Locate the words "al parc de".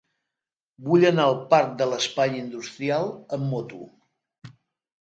1.31-1.89